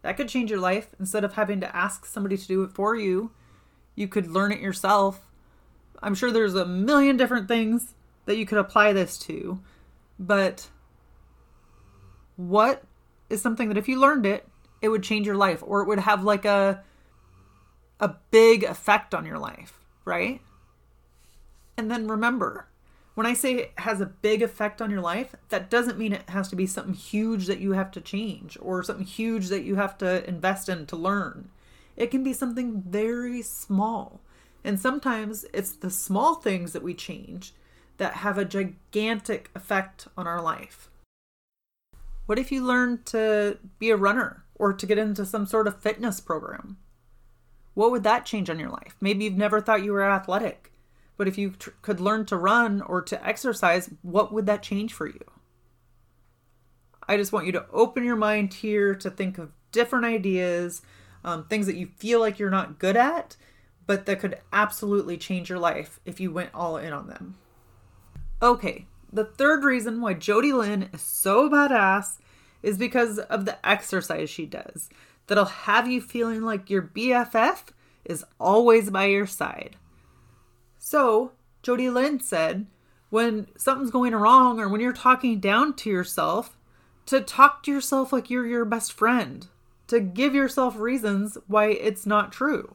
That 0.00 0.16
could 0.16 0.28
change 0.28 0.50
your 0.50 0.58
life. 0.58 0.94
Instead 0.98 1.24
of 1.24 1.34
having 1.34 1.60
to 1.60 1.76
ask 1.76 2.06
somebody 2.06 2.36
to 2.36 2.48
do 2.48 2.62
it 2.62 2.72
for 2.72 2.96
you, 2.96 3.30
you 3.94 4.08
could 4.08 4.26
learn 4.26 4.50
it 4.50 4.60
yourself. 4.60 5.30
I'm 6.02 6.14
sure 6.14 6.32
there's 6.32 6.54
a 6.54 6.66
million 6.66 7.16
different 7.16 7.46
things 7.46 7.94
that 8.24 8.36
you 8.36 8.46
could 8.46 8.58
apply 8.58 8.92
this 8.92 9.18
to, 9.18 9.60
but 10.18 10.68
what 12.36 12.82
is 13.28 13.42
something 13.42 13.68
that 13.68 13.78
if 13.78 13.88
you 13.88 14.00
learned 14.00 14.26
it, 14.26 14.48
it 14.80 14.88
would 14.88 15.02
change 15.02 15.26
your 15.26 15.36
life 15.36 15.62
or 15.64 15.82
it 15.82 15.88
would 15.88 16.00
have 16.00 16.24
like 16.24 16.44
a 16.44 16.82
a 18.02 18.16
big 18.32 18.64
effect 18.64 19.14
on 19.14 19.24
your 19.24 19.38
life, 19.38 19.78
right? 20.04 20.40
And 21.76 21.88
then 21.88 22.08
remember, 22.08 22.66
when 23.14 23.26
I 23.26 23.32
say 23.32 23.54
it 23.54 23.72
has 23.78 24.00
a 24.00 24.06
big 24.06 24.42
effect 24.42 24.82
on 24.82 24.90
your 24.90 25.00
life, 25.00 25.36
that 25.50 25.70
doesn't 25.70 25.98
mean 25.98 26.12
it 26.12 26.28
has 26.28 26.48
to 26.48 26.56
be 26.56 26.66
something 26.66 26.94
huge 26.94 27.46
that 27.46 27.60
you 27.60 27.72
have 27.72 27.92
to 27.92 28.00
change 28.00 28.58
or 28.60 28.82
something 28.82 29.06
huge 29.06 29.48
that 29.48 29.62
you 29.62 29.76
have 29.76 29.96
to 29.98 30.28
invest 30.28 30.68
in 30.68 30.84
to 30.86 30.96
learn. 30.96 31.50
It 31.96 32.10
can 32.10 32.24
be 32.24 32.32
something 32.32 32.82
very 32.82 33.40
small. 33.40 34.20
And 34.64 34.80
sometimes 34.80 35.44
it's 35.54 35.72
the 35.72 35.90
small 35.90 36.34
things 36.34 36.72
that 36.72 36.82
we 36.82 36.94
change 36.94 37.54
that 37.98 38.14
have 38.14 38.36
a 38.36 38.44
gigantic 38.44 39.50
effect 39.54 40.08
on 40.16 40.26
our 40.26 40.42
life. 40.42 40.90
What 42.26 42.38
if 42.38 42.50
you 42.50 42.64
learned 42.64 43.06
to 43.06 43.58
be 43.78 43.90
a 43.90 43.96
runner 43.96 44.44
or 44.56 44.72
to 44.72 44.86
get 44.86 44.98
into 44.98 45.24
some 45.24 45.46
sort 45.46 45.68
of 45.68 45.80
fitness 45.80 46.18
program? 46.18 46.78
What 47.74 47.90
would 47.90 48.02
that 48.02 48.26
change 48.26 48.50
on 48.50 48.58
your 48.58 48.70
life? 48.70 48.96
Maybe 49.00 49.24
you've 49.24 49.36
never 49.36 49.60
thought 49.60 49.84
you 49.84 49.92
were 49.92 50.02
athletic, 50.02 50.72
but 51.16 51.28
if 51.28 51.38
you 51.38 51.50
tr- 51.50 51.70
could 51.80 52.00
learn 52.00 52.26
to 52.26 52.36
run 52.36 52.82
or 52.82 53.02
to 53.02 53.26
exercise, 53.26 53.90
what 54.02 54.32
would 54.32 54.46
that 54.46 54.62
change 54.62 54.92
for 54.92 55.06
you? 55.06 55.24
I 57.08 57.16
just 57.16 57.32
want 57.32 57.46
you 57.46 57.52
to 57.52 57.66
open 57.72 58.04
your 58.04 58.16
mind 58.16 58.54
here 58.54 58.94
to 58.94 59.10
think 59.10 59.38
of 59.38 59.52
different 59.72 60.04
ideas, 60.04 60.82
um, 61.24 61.44
things 61.44 61.66
that 61.66 61.76
you 61.76 61.88
feel 61.96 62.20
like 62.20 62.38
you're 62.38 62.50
not 62.50 62.78
good 62.78 62.96
at, 62.96 63.36
but 63.86 64.06
that 64.06 64.20
could 64.20 64.38
absolutely 64.52 65.16
change 65.16 65.48
your 65.48 65.58
life 65.58 65.98
if 66.04 66.20
you 66.20 66.30
went 66.30 66.50
all 66.54 66.76
in 66.76 66.92
on 66.92 67.08
them. 67.08 67.36
Okay, 68.40 68.86
the 69.12 69.24
third 69.24 69.64
reason 69.64 70.00
why 70.00 70.14
Jodie 70.14 70.56
Lynn 70.56 70.88
is 70.92 71.00
so 71.00 71.48
badass 71.48 72.18
is 72.62 72.78
because 72.78 73.18
of 73.18 73.44
the 73.44 73.66
exercise 73.66 74.30
she 74.30 74.46
does 74.46 74.88
that'll 75.26 75.44
have 75.44 75.88
you 75.88 76.00
feeling 76.00 76.42
like 76.42 76.70
your 76.70 76.82
BFF 76.82 77.68
is 78.04 78.24
always 78.38 78.90
by 78.90 79.06
your 79.06 79.26
side. 79.26 79.76
So, 80.78 81.32
Jodie 81.62 81.92
Lynn 81.92 82.20
said, 82.20 82.66
when 83.10 83.46
something's 83.56 83.90
going 83.90 84.14
wrong 84.14 84.58
or 84.58 84.68
when 84.68 84.80
you're 84.80 84.92
talking 84.92 85.38
down 85.38 85.74
to 85.76 85.90
yourself, 85.90 86.56
to 87.06 87.20
talk 87.20 87.62
to 87.62 87.70
yourself 87.70 88.12
like 88.12 88.30
you're 88.30 88.46
your 88.46 88.64
best 88.64 88.92
friend, 88.92 89.46
to 89.88 90.00
give 90.00 90.34
yourself 90.34 90.76
reasons 90.78 91.36
why 91.46 91.66
it's 91.66 92.06
not 92.06 92.32
true. 92.32 92.74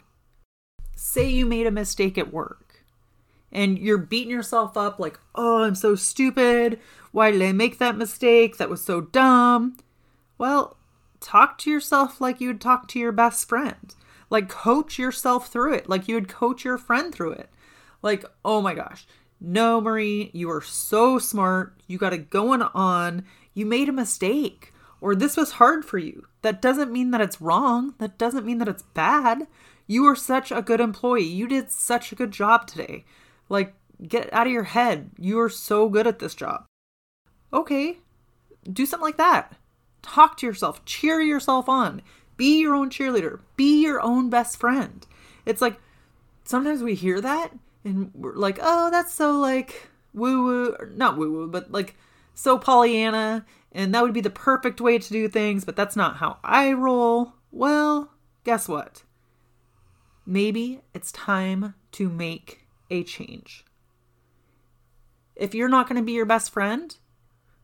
Say 0.95 1.29
you 1.29 1.45
made 1.45 1.67
a 1.67 1.71
mistake 1.71 2.17
at 2.17 2.31
work 2.31 2.85
and 3.51 3.79
you're 3.79 3.97
beating 3.97 4.31
yourself 4.31 4.77
up 4.77 4.99
like, 4.99 5.19
oh, 5.35 5.63
I'm 5.63 5.75
so 5.75 5.95
stupid. 5.95 6.79
Why 7.11 7.31
did 7.31 7.41
I 7.41 7.51
make 7.51 7.79
that 7.79 7.97
mistake? 7.97 8.57
That 8.57 8.69
was 8.69 8.83
so 8.83 9.01
dumb. 9.01 9.77
Well, 10.37 10.76
talk 11.19 11.57
to 11.59 11.69
yourself 11.69 12.21
like 12.21 12.41
you 12.41 12.49
would 12.49 12.61
talk 12.61 12.87
to 12.89 12.99
your 12.99 13.11
best 13.11 13.47
friend. 13.47 13.93
Like, 14.29 14.49
coach 14.49 14.99
yourself 14.99 15.51
through 15.51 15.73
it, 15.75 15.87
like 15.87 16.07
you 16.07 16.15
would 16.15 16.27
coach 16.27 16.65
your 16.65 16.77
friend 16.77 17.13
through 17.13 17.31
it. 17.33 17.49
Like, 18.01 18.25
oh 18.43 18.61
my 18.61 18.73
gosh, 18.73 19.07
no, 19.39 19.79
Marie, 19.79 20.31
you 20.33 20.49
are 20.49 20.61
so 20.61 21.19
smart. 21.19 21.75
You 21.87 21.97
got 21.97 22.13
it 22.13 22.29
going 22.29 22.61
on. 22.61 23.23
You 23.53 23.65
made 23.65 23.87
a 23.87 23.93
mistake, 23.93 24.73
or 24.99 25.15
this 25.15 25.37
was 25.37 25.53
hard 25.53 25.85
for 25.85 25.97
you. 25.97 26.25
That 26.41 26.61
doesn't 26.61 26.91
mean 26.91 27.11
that 27.11 27.21
it's 27.21 27.41
wrong. 27.41 27.93
That 27.99 28.17
doesn't 28.17 28.45
mean 28.45 28.57
that 28.59 28.67
it's 28.67 28.83
bad. 28.83 29.47
You 29.85 30.05
are 30.05 30.15
such 30.15 30.51
a 30.51 30.61
good 30.61 30.81
employee. 30.81 31.23
You 31.23 31.47
did 31.47 31.71
such 31.71 32.11
a 32.11 32.15
good 32.15 32.31
job 32.31 32.67
today. 32.67 33.05
Like, 33.47 33.73
get 34.05 34.31
out 34.33 34.47
of 34.47 34.53
your 34.53 34.63
head. 34.63 35.11
You 35.17 35.39
are 35.39 35.49
so 35.49 35.87
good 35.87 36.07
at 36.07 36.19
this 36.19 36.35
job. 36.35 36.65
Okay, 37.53 37.99
do 38.71 38.85
something 38.85 39.05
like 39.05 39.17
that. 39.17 39.55
Talk 40.01 40.37
to 40.37 40.45
yourself, 40.45 40.83
cheer 40.85 41.21
yourself 41.21 41.67
on, 41.67 42.01
be 42.37 42.59
your 42.61 42.75
own 42.75 42.89
cheerleader, 42.89 43.39
be 43.55 43.83
your 43.83 44.01
own 44.01 44.29
best 44.29 44.59
friend. 44.59 45.05
It's 45.45 45.61
like 45.61 45.79
sometimes 46.43 46.81
we 46.81 46.95
hear 46.95 47.19
that 47.21 47.51
and 47.83 48.11
we're 48.13 48.35
like, 48.35 48.59
oh, 48.61 48.89
that's 48.89 49.13
so 49.13 49.39
like 49.39 49.89
woo 50.13 50.43
woo, 50.43 50.77
not 50.95 51.17
woo 51.17 51.31
woo, 51.31 51.47
but 51.47 51.71
like 51.71 51.95
so 52.33 52.57
Pollyanna, 52.57 53.45
and 53.71 53.93
that 53.93 54.03
would 54.03 54.13
be 54.13 54.21
the 54.21 54.29
perfect 54.29 54.79
way 54.79 54.99
to 54.99 55.09
do 55.09 55.27
things, 55.27 55.65
but 55.65 55.75
that's 55.75 55.95
not 55.95 56.17
how 56.17 56.37
I 56.43 56.73
roll. 56.73 57.33
Well, 57.51 58.11
guess 58.43 58.67
what? 58.67 59.03
Maybe 60.25 60.81
it's 60.93 61.11
time 61.11 61.73
to 61.93 62.09
make 62.09 62.67
a 62.91 63.03
change. 63.03 63.65
If 65.35 65.55
you're 65.55 65.69
not 65.69 65.87
going 65.87 65.97
to 66.01 66.05
be 66.05 66.13
your 66.13 66.25
best 66.25 66.51
friend, 66.51 66.95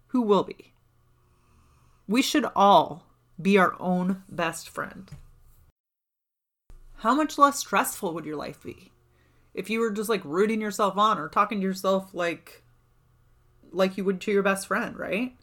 who 0.07 0.21
will 0.21 0.43
be? 0.43 0.73
We 2.07 2.22
should 2.22 2.45
all 2.55 3.05
be 3.41 3.57
our 3.57 3.75
own 3.79 4.24
best 4.29 4.69
friend. 4.69 5.10
How 6.98 7.13
much 7.15 7.38
less 7.38 7.60
stressful 7.60 8.13
would 8.13 8.25
your 8.25 8.38
life 8.38 8.63
be 8.63 8.91
if 9.53 9.69
you 9.69 9.79
were 9.79 9.91
just 9.91 10.10
like 10.10 10.24
rooting 10.24 10.62
yourself 10.62 10.98
on 10.98 11.17
or 11.17 11.27
talking 11.27 11.60
to 11.60 11.65
yourself 11.65 12.13
like 12.13 12.63
like 13.72 13.98
you 13.98 14.03
would 14.03 14.22
to 14.22 14.31
your 14.31 14.43
best 14.43 14.67
friend, 14.67 14.98
right? 14.98 15.36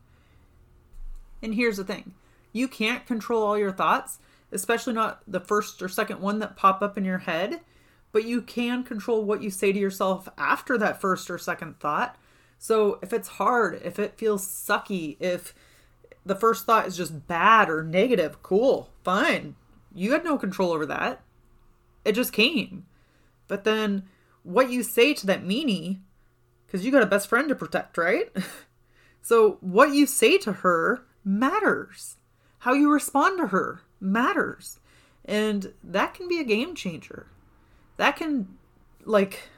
And 1.43 1.55
here's 1.55 1.79
the 1.79 1.85
thing. 1.85 2.15
You 2.53 2.69
can't 2.69 3.07
control 3.07 3.43
all 3.43 3.59
your 3.59 3.73
thoughts, 3.73 4.19
especially 4.53 4.93
not 4.93 5.23
the 5.27 5.41
first 5.41 5.83
or 5.83 5.89
second 5.89 6.21
one 6.21 6.39
that 6.39 6.57
pop 6.57 6.83
up 6.83 6.97
in 6.97 7.05
your 7.05 7.19
head 7.19 7.61
but 8.13 8.25
you 8.25 8.43
can 8.43 8.83
control 8.83 9.25
what 9.25 9.43
you 9.43 9.51
say 9.51 9.73
to 9.73 9.79
yourself 9.79 10.29
after 10.37 10.77
that 10.79 11.01
first 11.01 11.31
or 11.31 11.39
second 11.39 11.79
thought. 11.79 12.17
So 12.59 12.99
if 13.03 13.13
it's 13.13 13.29
hard, 13.29 13.81
if 13.85 13.99
it 13.99 14.19
feels 14.19 14.47
sucky, 14.47 15.17
if 15.21 15.55
the 16.25 16.35
first 16.35 16.67
thought 16.67 16.87
is 16.87 16.97
just 16.97 17.27
bad 17.27 17.71
or 17.71 17.83
negative, 17.83 18.43
cool, 18.43 18.91
fine. 19.03 19.57
You 19.95 20.13
had 20.13 20.25
no 20.25 20.39
control 20.39 20.73
over 20.73 20.87
that. 20.87 21.23
It 22.05 22.13
just 22.13 22.33
came. 22.33 22.87
But 23.49 23.65
then 23.65 24.05
what 24.43 24.71
you 24.71 24.83
say 24.83 25.15
to 25.15 25.27
that 25.27 25.45
meanie, 25.45 26.01
because 26.67 26.85
you 26.85 26.93
got 26.93 27.03
a 27.03 27.07
best 27.07 27.29
friend 27.29 27.49
to 27.49 27.55
protect, 27.55 27.99
right? 27.99 28.31
so 29.23 29.59
what 29.61 29.95
you 29.95 30.07
say 30.07 30.39
to 30.39 30.53
her 30.53 31.05
matters. 31.25 32.17
How 32.61 32.75
you 32.75 32.91
respond 32.91 33.39
to 33.39 33.47
her 33.49 33.81
matters. 34.01 34.79
And 35.25 35.73
that 35.83 36.15
can 36.15 36.29
be 36.29 36.39
a 36.39 36.45
game 36.45 36.75
changer 36.75 37.27
that 38.01 38.17
can 38.17 38.49
like 39.05 39.51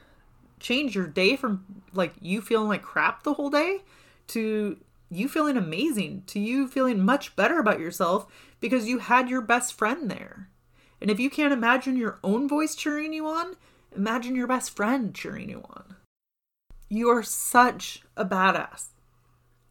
change 0.59 0.95
your 0.95 1.07
day 1.07 1.37
from 1.37 1.63
like 1.93 2.13
you 2.19 2.41
feeling 2.41 2.67
like 2.67 2.81
crap 2.81 3.23
the 3.23 3.33
whole 3.33 3.49
day 3.49 3.79
to 4.27 4.75
you 5.09 5.27
feeling 5.27 5.57
amazing 5.57 6.23
to 6.27 6.39
you 6.39 6.67
feeling 6.67 7.03
much 7.03 7.35
better 7.35 7.59
about 7.59 7.79
yourself 7.79 8.27
because 8.59 8.87
you 8.87 8.99
had 8.99 9.29
your 9.29 9.41
best 9.41 9.73
friend 9.73 10.09
there. 10.09 10.49
And 11.01 11.11
if 11.11 11.19
you 11.19 11.29
can't 11.29 11.53
imagine 11.53 11.97
your 11.97 12.19
own 12.23 12.47
voice 12.47 12.75
cheering 12.75 13.13
you 13.13 13.27
on, 13.27 13.55
imagine 13.95 14.35
your 14.35 14.47
best 14.47 14.75
friend 14.75 15.13
cheering 15.13 15.49
you 15.49 15.61
on. 15.69 15.95
You 16.89 17.09
are 17.09 17.23
such 17.23 18.03
a 18.15 18.25
badass. 18.25 18.87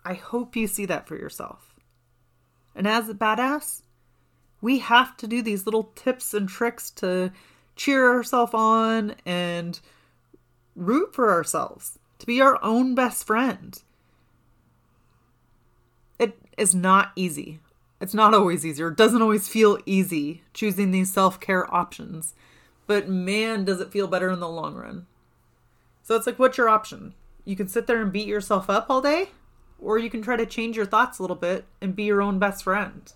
I 0.05 0.15
hope 0.15 0.57
you 0.57 0.67
see 0.67 0.85
that 0.87 1.07
for 1.07 1.17
yourself. 1.17 1.75
And 2.75 2.87
as 2.87 3.09
a 3.09 3.15
badass, 3.15 3.83
we 4.61 4.79
have 4.79 5.17
to 5.19 5.27
do 5.27 5.43
these 5.43 5.67
little 5.67 5.93
tips 5.95 6.35
and 6.35 6.49
tricks 6.49 6.91
to 6.93 7.33
cheer 7.77 8.13
ourselves 8.13 8.55
on 8.55 9.15
and 9.25 9.81
root 10.75 11.15
for 11.15 11.31
ourselves, 11.31 11.99
to 12.19 12.27
be 12.27 12.41
our 12.41 12.63
own 12.63 12.95
best 12.95 13.27
friend. 13.27 13.83
Is 16.59 16.75
not 16.75 17.13
easy. 17.17 17.61
It's 18.01 18.15
not 18.15 18.35
always 18.35 18.67
easier. 18.67 18.89
It 18.89 18.97
doesn't 18.97 19.23
always 19.23 19.49
feel 19.49 19.79
easy 19.87 20.43
choosing 20.53 20.91
these 20.91 21.13
self 21.13 21.39
care 21.41 21.73
options. 21.73 22.35
But 22.87 23.09
man, 23.09 23.65
does 23.65 23.81
it 23.81 23.93
feel 23.93 24.09
better 24.09 24.31
in 24.31 24.41
the 24.41 24.49
long 24.49 24.75
run. 24.75 25.07
So 26.03 26.17
it's 26.17 26.27
like, 26.27 26.39
what's 26.39 26.59
your 26.59 26.69
option? 26.69 27.15
You 27.45 27.57
can 27.57 27.69
sit 27.69 27.87
there 27.87 28.03
and 28.03 28.13
beat 28.13 28.27
yourself 28.27 28.69
up 28.69 28.87
all 28.91 29.01
day, 29.01 29.31
or 29.81 29.99
you 29.99 30.11
can 30.11 30.21
try 30.21 30.37
to 30.37 30.47
change 30.47 30.77
your 30.77 30.87
thoughts 30.87 31.19
a 31.19 31.23
little 31.23 31.37
bit 31.37 31.65
and 31.81 31.97
be 31.97 32.05
your 32.05 32.21
own 32.21 32.39
best 32.39 32.65
friend. 32.65 33.13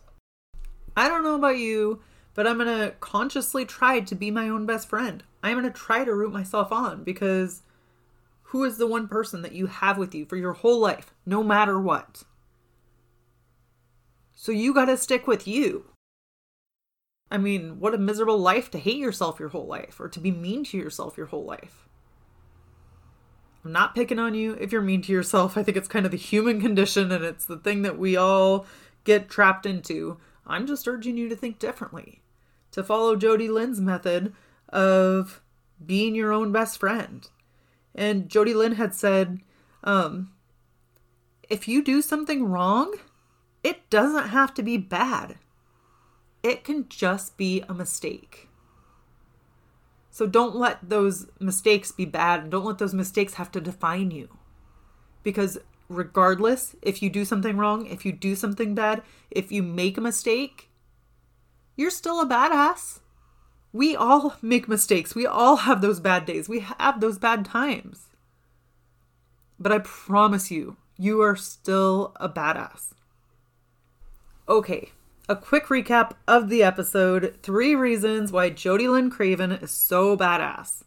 I 0.97 1.09
don't 1.09 1.25
know 1.25 1.35
about 1.35 1.59
you, 1.59 2.01
but 2.35 2.47
I'm 2.47 2.59
to 2.61 2.95
consciously 3.01 3.65
try 3.65 4.01
to 4.01 4.15
be 4.15 4.31
my 4.31 4.49
own 4.49 4.67
best 4.67 4.89
friend. 4.89 5.23
I'm 5.43 5.63
to 5.63 5.71
try 5.71 6.05
to 6.05 6.15
root 6.15 6.33
myself 6.33 6.71
on 6.73 7.03
because 7.03 7.63
who 8.45 8.65
is 8.65 8.79
the 8.79 8.87
one 8.87 9.09
person 9.09 9.43
that 9.43 9.53
you 9.53 9.67
have 9.67 9.99
with 9.99 10.15
you 10.15 10.25
for 10.27 10.37
your 10.37 10.53
whole 10.53 10.79
life, 10.79 11.13
no 11.27 11.43
matter 11.43 11.81
what? 11.81 12.23
So 14.39 14.53
you 14.53 14.75
got 14.75 14.85
to 14.85 14.99
stick 14.99 15.27
with 15.27 15.49
you. 15.49 15.87
I 17.31 17.39
mean, 17.39 17.81
what 17.81 17.95
a 17.95 17.99
miserable 17.99 18.39
life 18.39 18.71
to 18.71 18.79
hate 18.79 18.99
yourself 18.99 19.41
your 19.41 19.49
whole 19.49 19.67
life 19.67 19.99
or 19.99 20.09
to 20.09 20.21
be 20.21 20.31
mean 20.31 20.63
to 20.65 20.77
yourself 20.77 21.17
your 21.17 21.27
whole 21.27 21.45
life. 21.45 21.89
I'm 23.65 23.73
not 23.73 23.95
picking 23.95 24.19
on 24.19 24.35
you 24.35 24.53
if 24.61 24.71
you're 24.71 24.83
mean 24.83 25.01
to 25.03 25.13
yourself. 25.13 25.57
I 25.57 25.63
think 25.63 25.79
it's 25.79 25.89
kind 25.89 26.05
of 26.05 26.13
the 26.13 26.19
human 26.19 26.61
condition 26.67 27.11
and 27.11 27.25
it's 27.25 27.47
the 27.47 27.57
thing 27.57 27.81
that 27.83 27.99
we 27.99 28.15
all 28.15 28.67
get 29.05 29.31
trapped 29.31 29.65
into. 29.65 30.19
I'm 30.47 30.67
just 30.67 30.87
urging 30.87 31.17
you 31.17 31.31
to 31.31 31.35
think 31.35 31.59
differently, 31.59 32.21
to 32.73 32.85
follow 32.85 33.17
Jodie 33.17 33.51
Lynn's 33.51 33.81
method 33.81 34.35
of 34.69 35.41
being 35.85 36.15
your 36.15 36.31
own 36.31 36.53
best 36.53 36.79
friend. 36.79 37.27
And 37.95 38.29
Jodie 38.29 38.55
Lynn 38.55 38.73
had 38.73 38.95
said, 38.95 39.41
um, 39.83 40.31
if 41.49 41.67
you 41.67 41.83
do 41.83 42.03
something 42.03 42.45
wrong, 42.45 42.95
it 43.67 43.91
doesn't 43.91 44.29
have 44.29 44.55
to 44.55 44.63
be 44.63 44.77
bad. 44.77 45.39
It 46.41 46.63
can 46.63 46.89
just 46.89 47.37
be 47.37 47.65
a 47.69 47.75
mistake. 47.75 48.49
So 50.09 50.25
don't 50.29 50.55
let 50.55 50.89
those 50.89 51.27
mistakes 51.41 51.91
be 51.91 52.05
bad 52.05 52.49
don't 52.49 52.65
let 52.65 52.79
those 52.79 52.95
mistakes 52.95 53.35
have 53.35 53.51
to 53.51 53.61
define 53.61 54.13
you. 54.13 54.29
Because 55.25 55.59
regardless, 55.89 56.77
if 56.81 57.03
you 57.03 57.11
do 57.11 57.25
something 57.25 57.57
wrong, 57.57 57.87
if 57.87 58.07
you 58.07 58.13
do 58.13 58.37
something 58.37 58.77
bad, 58.77 59.03
if 59.33 59.51
you 59.51 59.65
make 59.65 59.99
a 59.99 60.01
mistake, 60.01 60.71
you're 61.75 61.91
still 61.91 62.21
a 62.21 62.27
badass. 62.27 63.01
We 63.73 63.97
all 63.97 64.37
make 64.43 64.69
mistakes. 64.69 65.17
We 65.17 65.27
all 65.27 65.57
have 65.57 65.81
those 65.81 65.99
bad 65.99 66.25
days. 66.25 66.49
We 66.49 66.61
have 66.61 67.01
those 67.01 67.19
bad 67.19 67.45
times. 67.45 68.11
But 69.59 69.73
I 69.73 69.81
promise 69.81 70.53
you, 70.53 70.77
you 70.97 71.21
are 71.21 71.35
still 71.35 72.15
a 72.21 72.29
badass. 72.29 72.93
Okay, 74.49 74.93
a 75.29 75.35
quick 75.35 75.67
recap 75.67 76.13
of 76.29 76.49
the 76.49 76.63
episode 76.63 77.37
three 77.43 77.75
reasons 77.75 78.31
why 78.31 78.49
Jodie 78.49 78.89
Lynn 78.89 79.11
Craven 79.11 79.51
is 79.51 79.73
so 79.73 80.17
badass. 80.17 80.85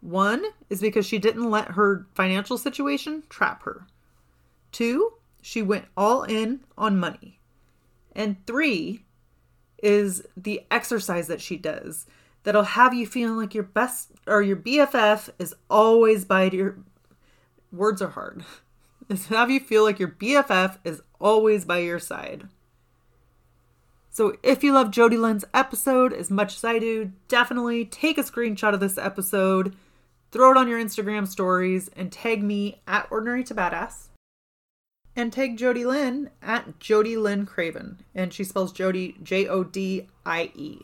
One 0.00 0.44
is 0.68 0.80
because 0.80 1.06
she 1.06 1.18
didn't 1.18 1.48
let 1.48 1.68
her 1.72 2.06
financial 2.14 2.58
situation 2.58 3.22
trap 3.28 3.62
her. 3.62 3.86
Two, 4.72 5.12
she 5.40 5.62
went 5.62 5.84
all 5.96 6.24
in 6.24 6.64
on 6.76 6.98
money. 6.98 7.38
And 8.16 8.44
three 8.48 9.04
is 9.80 10.24
the 10.36 10.62
exercise 10.68 11.28
that 11.28 11.40
she 11.40 11.56
does 11.56 12.06
that'll 12.42 12.64
have 12.64 12.92
you 12.92 13.06
feeling 13.06 13.36
like 13.36 13.54
your 13.54 13.62
best 13.62 14.10
or 14.26 14.42
your 14.42 14.56
BFF 14.56 15.30
is 15.38 15.54
always 15.70 16.24
by 16.24 16.50
your 16.50 16.78
words 17.70 18.02
are 18.02 18.10
hard. 18.10 18.44
Is 19.08 19.26
have 19.26 19.50
you 19.50 19.60
feel 19.60 19.82
like 19.82 19.98
your 19.98 20.08
BFF 20.08 20.78
is 20.84 21.02
always 21.20 21.64
by 21.64 21.78
your 21.78 21.98
side. 21.98 22.48
So 24.14 24.36
if 24.42 24.62
you 24.62 24.74
love 24.74 24.88
Jodie 24.88 25.18
Lynn's 25.18 25.46
episode 25.54 26.12
as 26.12 26.30
much 26.30 26.56
as 26.56 26.64
I 26.64 26.78
do, 26.78 27.12
definitely 27.28 27.86
take 27.86 28.18
a 28.18 28.22
screenshot 28.22 28.74
of 28.74 28.80
this 28.80 28.98
episode, 28.98 29.74
throw 30.30 30.50
it 30.50 30.58
on 30.58 30.68
your 30.68 30.78
Instagram 30.78 31.26
stories, 31.26 31.88
and 31.96 32.12
tag 32.12 32.42
me 32.42 32.82
at 32.86 33.08
Ordinary 33.10 33.42
to 33.44 33.54
Badass. 33.54 34.08
And 35.16 35.32
tag 35.32 35.56
Jodie 35.56 35.86
Lynn 35.86 36.28
at 36.42 36.78
Jodie 36.78 37.20
Lynn 37.20 37.46
Craven. 37.46 38.04
And 38.14 38.34
she 38.34 38.44
spells 38.44 38.74
Jodie 38.74 39.22
J 39.22 39.48
O 39.48 39.64
D 39.64 40.06
I 40.26 40.52
E. 40.54 40.82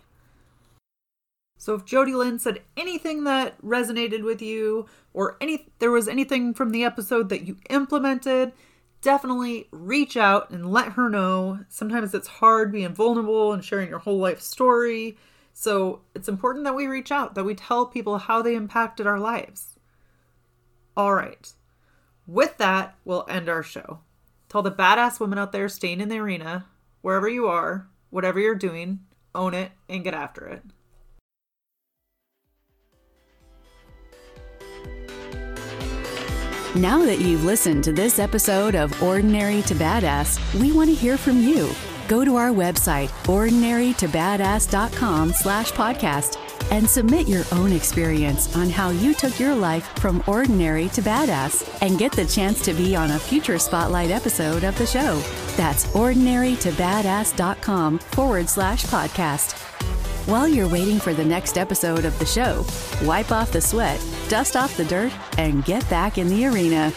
So 1.59 1.75
if 1.75 1.85
Jodie 1.85 2.17
Lynn 2.17 2.39
said 2.39 2.63
anything 2.79 3.25
that 3.25 3.61
resonated 3.61 4.23
with 4.23 4.41
you, 4.41 4.87
or 5.13 5.37
any 5.39 5.67
there 5.81 5.91
was 5.91 6.09
anything 6.09 6.55
from 6.55 6.71
the 6.71 6.85
episode 6.85 7.29
that 7.29 7.47
you 7.47 7.59
implemented, 7.69 8.53
definitely 9.01 9.69
reach 9.71 10.17
out 10.17 10.51
and 10.51 10.71
let 10.71 10.93
her 10.93 11.09
know. 11.09 11.61
Sometimes 11.69 12.15
it's 12.15 12.29
hard 12.29 12.73
being 12.73 12.95
vulnerable 12.95 13.53
and 13.53 13.65
sharing 13.65 13.89
your 13.89 13.99
whole 13.99 14.19
life 14.19 14.41
story. 14.41 15.17
So 15.53 16.03
it's 16.15 16.29
important 16.29 16.65
that 16.65 16.77
we 16.77 16.87
reach 16.87 17.11
out, 17.11 17.35
that 17.35 17.45
we 17.45 17.55
tell 17.55 17.87
people 17.87 18.19
how 18.19 18.43
they 18.43 18.55
impacted 18.55 19.07
our 19.07 19.19
lives. 19.19 19.79
All 20.97 21.15
right. 21.15 21.53
With 22.27 22.59
that, 22.59 22.97
we'll 23.05 23.27
end 23.29 23.49
our 23.49 23.63
show. 23.63 24.01
Tell 24.49 24.63
the 24.63 24.71
badass 24.71 25.21
women 25.21 25.39
out 25.39 25.53
there 25.53 25.69
staying 25.69 26.01
in 26.01 26.09
the 26.09 26.19
arena, 26.19 26.67
wherever 27.03 27.29
you 27.29 27.47
are, 27.47 27.89
whatever 28.11 28.41
you're 28.41 28.55
doing, 28.55 29.01
own 29.35 29.55
it 29.55 29.73
and 29.89 30.05
get 30.05 30.15
after 30.15 30.47
it. 30.47 30.63
Now 36.79 37.05
that 37.07 37.19
you've 37.19 37.45
listened 37.45 37.83
to 37.85 37.93
this 37.93 38.19
episode 38.21 38.77
of 38.77 39.03
Ordinary 39.03 39.63
to 39.63 39.75
Badass, 39.75 40.39
we 40.61 40.71
want 40.71 40.89
to 40.89 40.95
hear 40.95 41.19
from 41.19 41.43
you. 41.43 41.73
Go 42.07 42.25
to 42.25 42.37
our 42.37 42.51
website, 42.51 43.09
ordinarytobadass.com 43.25 45.33
slash 45.33 45.73
podcast, 45.73 46.39
and 46.71 46.89
submit 46.89 47.27
your 47.27 47.43
own 47.51 47.73
experience 47.73 48.55
on 48.55 48.71
how 48.71 48.91
you 48.91 49.13
took 49.13 49.41
your 49.41 49.57
life 49.57 49.89
from 49.99 50.23
ordinary 50.29 50.89
to 50.91 51.03
badass 51.03 51.77
and 51.83 51.99
get 51.99 52.13
the 52.13 52.27
chance 52.27 52.63
to 52.63 52.73
be 52.73 52.95
on 52.95 53.11
a 53.11 53.19
future 53.19 53.59
spotlight 53.59 54.13
episode 54.13 54.63
of 54.63 54.79
the 54.79 54.87
show. 54.87 55.21
That's 55.57 55.87
ordinarytobadass.com 55.87 57.99
forward 57.99 58.49
slash 58.49 58.85
podcast. 58.85 59.68
While 60.29 60.47
you're 60.47 60.69
waiting 60.69 60.99
for 60.99 61.15
the 61.15 61.25
next 61.25 61.57
episode 61.57 62.05
of 62.05 62.19
the 62.19 62.27
show, 62.27 62.63
wipe 63.07 63.33
off 63.33 63.51
the 63.51 63.63
sweat, 63.63 63.99
dust 64.29 64.57
off 64.57 64.77
the 64.77 64.85
dirt, 64.85 65.11
and 65.39 65.65
get 65.65 65.89
back 65.89 66.19
in 66.19 66.29
the 66.29 66.45
arena. 66.45 66.93